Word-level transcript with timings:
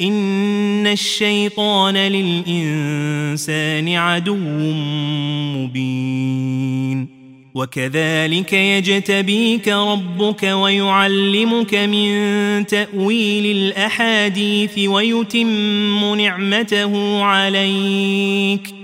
إن 0.00 0.86
الشيطان 0.86 1.96
للإنسان 1.96 3.88
عدو 3.88 4.36
مبين 5.56 7.08
وكذلك 7.54 8.52
يجتبيك 8.52 9.68
ربك 9.68 10.42
ويعلمك 10.42 11.74
من 11.74 12.66
تأويل 12.66 13.56
الأحاديث 13.56 14.78
ويتم 14.78 16.14
نعمته 16.14 17.22
عليك 17.22 18.83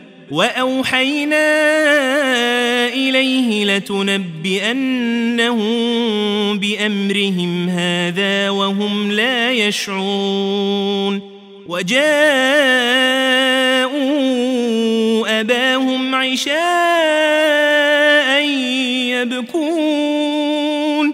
وأوحينا 0.31 1.47
إليه 2.87 3.65
لتنبئنهم 3.65 5.01
بأمرهم 6.59 7.69
هذا 7.69 8.49
وهم 8.49 9.11
لا 9.11 9.51
يشعرون 9.51 11.21
وجاءوا 11.67 12.01
أباهم 15.39 16.15
عشاء 16.15 16.61
يبكون 19.21 21.13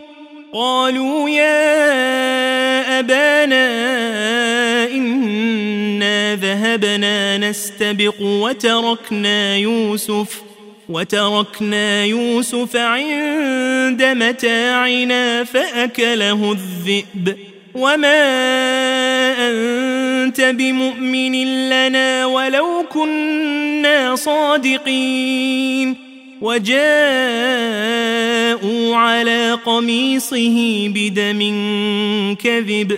قالوا 0.54 1.30
يا 1.30 3.00
أبانا 3.00 4.07
ذهبنا 6.36 7.38
نستبق 7.38 8.22
وتركنا 8.22 9.56
يوسف 9.56 10.42
وتركنا 10.90 12.04
يوسف 12.06 12.76
عند 12.76 14.04
متاعنا 14.04 15.44
فأكله 15.44 16.52
الذئب. 16.52 17.38
وما 17.76 18.24
أنت 19.50 20.42
بمؤمن 20.42 21.70
لنا 21.70 22.26
ولو 22.26 22.86
كنا 22.90 24.16
صادقين. 24.16 25.96
وجاءوا 26.42 26.78
على 28.96 29.60
قميصه 29.66 30.88
بدم 30.96 31.40
كذب. 32.44 32.98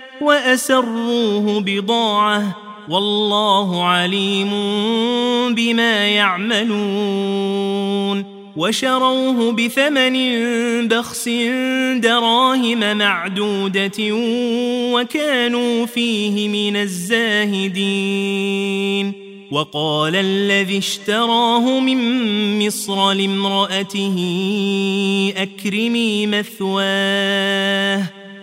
وأسروه 0.21 1.59
بضاعة 1.61 2.57
والله 2.89 3.83
عليم 3.85 4.49
بما 5.55 6.07
يعملون 6.07 7.61
وشروه 8.57 9.51
بثمن 9.51 10.17
بخس 10.87 11.29
دراهم 11.95 12.97
معدودة 12.97 14.11
وكانوا 14.93 15.85
فيه 15.85 16.49
من 16.49 16.75
الزاهدين 16.75 18.11
وقال 19.51 20.15
الذي 20.15 20.77
اشتراه 20.77 21.79
من 21.79 22.67
مصر 22.67 23.11
لامرأته 23.13 24.17
أكرمي 25.37 26.27
مثواه 26.27 28.20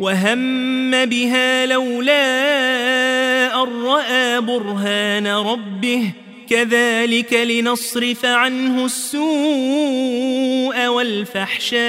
وهم 0.00 1.06
بها 1.06 1.66
لولا 1.66 2.22
أن 3.62 3.68
رأى 3.84 4.40
برهان 4.40 5.26
ربه 5.26 6.12
كذلك 6.50 7.32
لنصرف 7.32 8.24
عنه 8.24 8.84
السوء 8.84 10.86
والفحشاء 10.86 11.80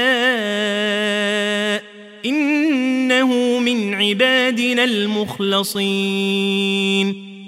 إنه 2.25 3.60
من 3.60 3.94
عبادنا 3.94 4.84
المخلصين 4.84 5.81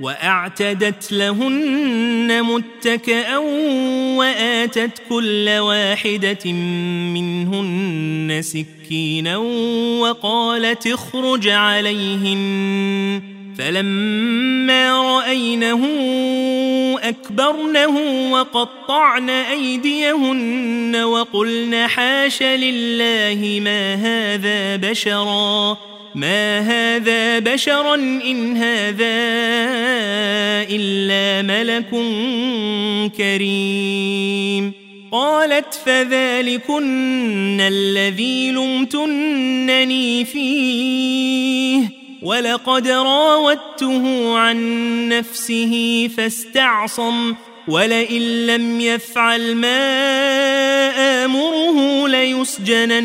وأعتدت 0.00 1.12
لهن 1.12 2.42
متكئا 2.42 3.36
وآتت 4.16 5.02
كل 5.08 5.48
واحدة 5.48 6.52
منهن 7.14 8.40
سكينا 8.42 9.36
وقالت 10.00 10.86
اخرج 10.86 11.48
عليهن. 11.48 13.22
فلما 13.58 15.16
رأينه 15.18 15.88
أكبرنه 17.02 17.98
وقطعن 18.32 19.30
أيديهن 19.30 20.96
وقلن 20.96 21.86
حاش 21.86 22.42
لله 22.42 23.60
ما 23.64 23.94
هذا 23.94 24.76
بشرا. 24.76 25.89
ما 26.14 26.58
هذا 26.58 27.38
بشرا 27.38 27.94
إن 27.94 28.56
هذا 28.56 29.20
إلا 30.70 31.42
ملك 31.42 31.90
كريم 33.16 34.72
قالت 35.12 35.74
فذلكن 35.74 37.60
الذي 37.60 38.50
لمتنني 38.50 40.24
فيه 40.24 41.82
ولقد 42.22 42.88
راودته 42.88 44.36
عن 44.38 44.58
نفسه 45.08 46.08
فاستعصم 46.16 47.34
ولئن 47.68 48.46
لم 48.46 48.80
يفعل 48.80 49.54
ما 49.54 49.80
آمره 51.24 52.08
ليسجنن 52.08 53.04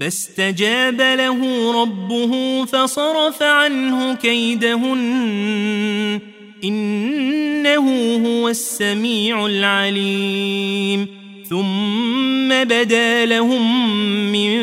فاستجاب 0.00 1.00
له 1.00 1.72
ربه 1.82 2.64
فصرف 2.64 3.42
عنه 3.42 4.14
كيدهن. 4.14 6.20
إنه 6.64 8.16
هو 8.26 8.48
السميع 8.48 9.46
العليم. 9.46 11.06
ثم 11.48 12.64
بدا 12.64 13.26
لهم 13.26 13.96
من 14.32 14.58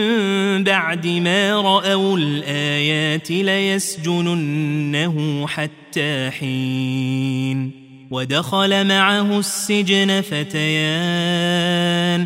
بعد 0.64 1.08
ما 1.08 1.62
رأوا 1.62 2.18
الآيات 2.18 3.32
ليسجننه 3.32 5.48
حتى 5.48 6.30
حين. 6.40 7.72
ودخل 8.12 8.88
معه 8.88 9.40
السجن 9.40 10.22
فتيان. 10.22 12.26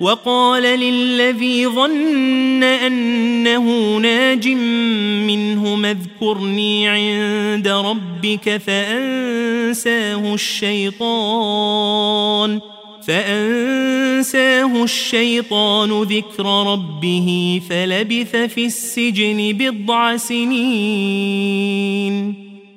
وقال 0.00 0.62
للذي 0.62 1.66
ظن 1.66 2.62
أنه 2.62 3.96
ناج 3.96 4.48
منه 5.28 5.90
اذكرني 5.90 6.88
عند 6.88 7.68
ربك 7.68 8.56
فأنساه 8.56 10.34
الشيطان 10.34 11.80
فأنساه 13.06 14.84
الشيطان 14.84 16.02
ذكر 16.02 16.72
ربه 16.72 17.60
فلبث 17.70 18.36
في 18.36 18.66
السجن 18.66 19.52
بضع 19.52 20.16
سنين. 20.16 21.70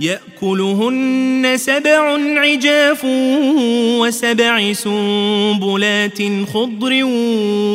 يأكلهن 0.00 1.54
سبع 1.56 2.18
عجاف 2.40 3.04
وسبع 4.00 4.72
سنبلات 4.72 6.18
خضر 6.52 7.04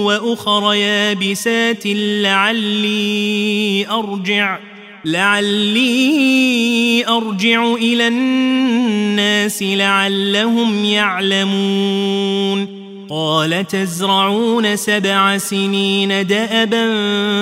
وأخر 0.05 0.73
يابسات 0.73 1.83
لعلي 1.85 3.85
أرجع 3.89 4.59
لعلي 5.05 7.03
أرجع 7.07 7.73
إلى 7.73 8.07
الناس 8.07 9.63
لعلهم 9.63 10.85
يعلمون. 10.85 12.82
قال 13.13 13.67
تزرعون 13.67 14.75
سبع 14.75 15.37
سنين 15.37 16.27
دأبا 16.27 16.85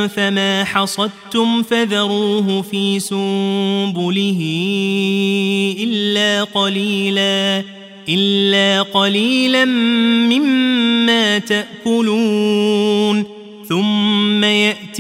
فما 0.08 0.64
حصدتم 0.64 1.64
فذروه 1.64 2.62
في 2.62 3.00
سنبله 3.00 4.42
إلا 5.80 6.44
قليلا 6.44 7.64
إلا 8.10 8.82
قليلا 8.82 9.66
مما 9.66 11.40
تأكلون 11.40 13.24
ثم 13.70 14.44
يأتي 14.44 14.81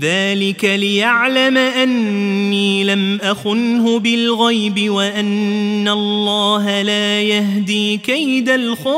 ذلك 0.00 0.64
ليعلم 0.64 1.56
أني 1.56 2.84
لم 2.84 3.18
أخنه 3.22 3.98
بالغيب 3.98 4.90
وأن 4.90 5.88
الله 5.88 6.82
لا 6.82 7.22
يهدي 7.22 7.96
كيد 7.96 8.48
الخائنين. 8.48 8.96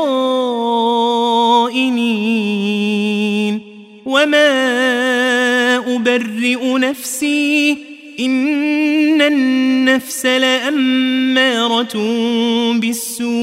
وما 4.05 4.57
أبرئ 5.95 6.77
نفسي 6.77 7.77
إن 8.19 9.21
النفس 9.21 10.25
لأمارة 10.25 11.97
بالسوء 12.79 13.33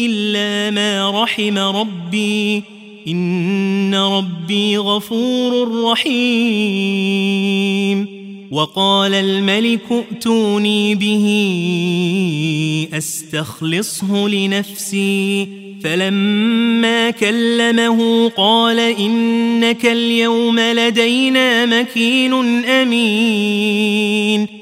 إلا 0.00 0.70
ما 0.70 1.22
رحم 1.22 1.58
ربي. 1.58 2.81
إن 3.08 3.94
ربي 3.94 4.78
غفور 4.78 5.82
رحيم 5.84 7.42
وقال 8.50 9.14
الملك 9.14 9.80
ائتوني 9.90 10.94
به 10.94 11.28
أستخلصه 12.92 14.28
لنفسي 14.28 15.48
فلما 15.84 17.10
كلمه 17.10 18.28
قال 18.28 18.78
إنك 18.78 19.86
اليوم 19.86 20.60
لدينا 20.60 21.66
مكين 21.66 22.32
أمين 22.64 24.61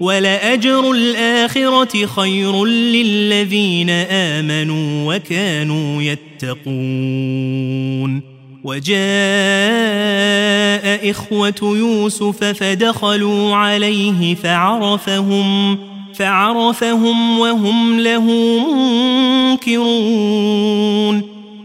ولأجر 0.00 0.90
الآخرة 0.90 2.06
خير 2.06 2.64
للذين 2.64 3.90
آمنوا 4.10 5.14
وكانوا 5.14 6.02
يتقون. 6.02 7.56
وجاء 8.64 8.96
إخوة 11.10 11.54
يوسف 11.62 12.44
فدخلوا 12.44 13.54
عليه 13.54 14.34
فعرفهم 14.34 15.78
فعرفهم 16.14 17.38
وهم 17.38 18.00
له 18.00 18.24
منكرون. 19.62 21.35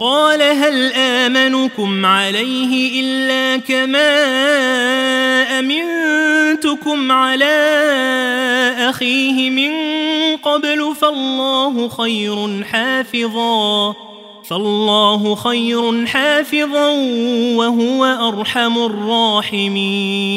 قال 0.00 0.42
هل 0.42 0.92
آمنكم 0.92 2.06
عليه 2.06 3.00
إلا 3.00 3.56
كما 3.56 4.12
أمنتكم 5.58 7.12
على 7.12 7.54
أخيه 8.78 9.50
من 9.50 9.72
قبل 10.36 10.94
فالله 11.00 11.88
خير 11.88 12.64
حافظا 12.64 13.94
فالله 14.50 15.34
خير 15.34 16.06
حافظا 16.06 16.88
وهو 17.56 18.04
أرحم 18.04 18.78
الراحمين. 18.78 20.36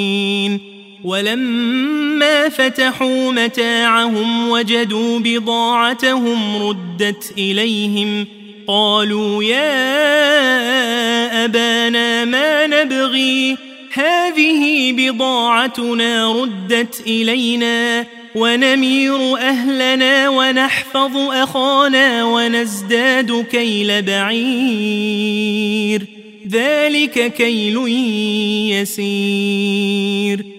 ولما 1.04 2.50
فتحوا 2.50 3.32
متاعهم 3.32 4.50
وجدوا 4.50 5.20
بضاعتهم 5.20 6.64
ردت 6.64 7.34
إليهم 7.38 8.39
قالوا 8.70 9.44
يا 9.44 9.86
أبانا 11.46 12.26
ما 12.26 12.68
نبغي؟ 12.68 13.58
هذه 13.94 14.92
بضاعتنا 14.92 16.32
ردت 16.32 17.04
إلينا 17.08 18.06
ونمير 18.36 19.38
أهلنا 19.38 20.30
ونحفظ 20.30 21.18
أخانا 21.18 22.24
ونزداد 22.24 23.46
كيل 23.52 24.02
بعير. 24.02 24.46
ذلك 26.52 27.34
كيل 27.34 27.78
يسير. 28.82 30.59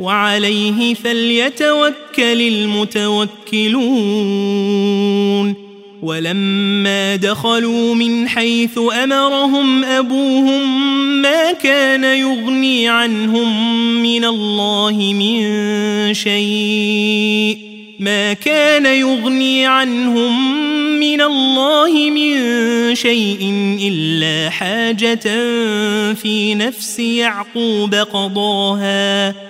وعليه 0.00 0.94
فليتوكل 0.94 2.40
المتوكلون. 2.42 3.80
ولما 6.02 7.16
دخلوا 7.16 7.94
من 7.94 8.28
حيث 8.28 8.78
أمرهم 9.04 9.84
أبوهم 9.84 11.22
ما 11.22 11.52
كان 11.52 12.04
يغني 12.04 12.88
عنهم 12.88 14.02
من 14.02 14.24
الله 14.24 15.12
من 15.18 16.14
شيء 16.14 17.58
ما 17.98 18.32
كان 18.32 18.86
يغني 18.86 19.66
عنهم 19.66 20.60
من 21.00 21.20
الله 21.20 22.10
من 22.10 22.34
شيء 22.94 23.76
إلا 23.82 24.50
حاجة 24.50 25.24
في 26.14 26.54
نفس 26.54 26.98
يعقوب 26.98 27.94
قضاها. 27.94 29.49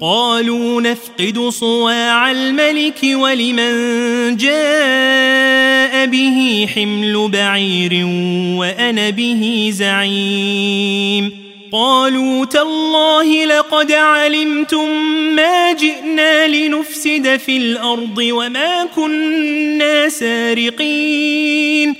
قالوا 0.00 0.80
نفقد 0.80 1.48
صواع 1.48 2.30
الملك 2.30 2.98
ولمن 3.04 4.36
جاء 4.36 6.06
به 6.06 6.68
حمل 6.74 7.28
بعير 7.28 8.06
وأنا 8.58 9.10
به 9.10 9.70
زعيم. 9.74 11.32
قالوا 11.72 12.44
تالله 12.44 13.44
لقد 13.44 13.92
علمتم 13.92 14.88
ما 15.36 15.72
جئنا 15.72 16.48
لنفسد 16.48 17.36
في 17.36 17.56
الأرض 17.56 18.18
وما 18.18 18.84
كنا 18.96 20.08
سارقين. 20.08 21.99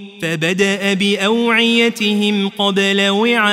فبدأ 0.21 0.93
بأوعيتهم 0.93 2.49
قبل 2.49 3.09
وعاء 3.09 3.49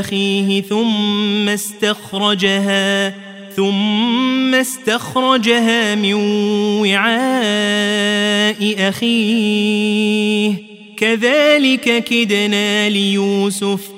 أخيه 0.00 0.62
ثم 0.62 1.48
استخرجها 1.48 3.14
ثم 3.56 4.54
استخرجها 4.54 5.94
من 5.94 6.14
وعاء 6.80 8.08
أخيه. 8.88 10.54
كذلك 10.96 12.04
كدنا 12.04 12.88
ليوسف 12.88 13.97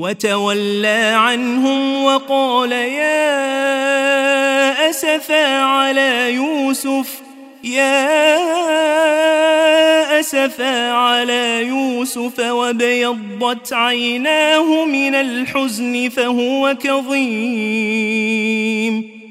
وتولى 0.00 1.12
عنهم 1.16 2.04
وقال 2.04 2.72
يا 2.72 3.20
أسفا 4.90 5.62
على 5.62 6.34
يوسف 6.34 7.20
يا 7.64 8.30
أسفا 10.20 10.92
على 10.92 11.66
يوسف 11.68 12.40
وبيضت 12.40 13.72
عيناه 13.72 14.84
من 14.84 15.14
الحزن 15.14 16.08
فهو 16.08 16.76
كظيم. 16.82 18.40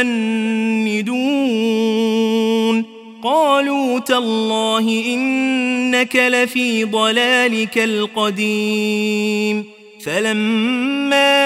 أن 0.00 0.08
تفندون 1.08 2.84
قالوا 3.22 3.98
تالله 3.98 5.04
إنك 5.06 6.16
لفي 6.16 6.84
ضلالك 6.84 7.78
القديم 7.78 9.64
فلما 10.04 11.44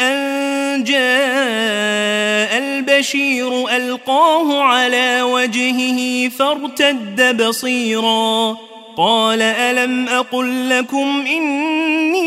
أن 0.00 0.84
جاء 0.84 2.58
البشير 2.58 3.76
ألقاه 3.76 4.62
على 4.62 5.22
وجهه 5.22 6.28
فارتد 6.28 7.42
بصيراً 7.42 8.56
قال 8.96 9.42
ألم 9.42 10.08
أقل 10.08 10.70
لكم 10.70 11.24
إني 11.26 12.26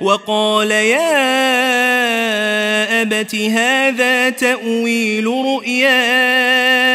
وقال 0.00 0.70
يا 0.70 1.16
أبت 3.02 3.34
هذا 3.34 4.30
تأويل 4.30 5.26
رؤياي 5.26 6.86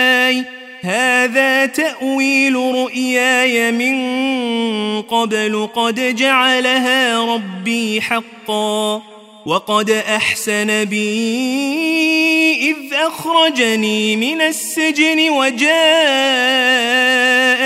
هذا 0.83 1.65
تأويل 1.65 2.55
رؤياي 2.55 3.71
من 3.71 5.01
قبل 5.01 5.69
قد 5.75 6.15
جعلها 6.15 7.25
ربي 7.25 8.01
حقا 8.01 9.01
وقد 9.45 9.89
أحسن 9.89 10.85
بي 10.85 12.21
إذ 12.69 12.93
أخرجني 12.93 14.15
من 14.15 14.41
السجن 14.41 15.29
وجاء 15.29 15.71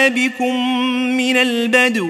بكم 0.09 0.69
من 1.17 1.37
البدو. 1.37 2.09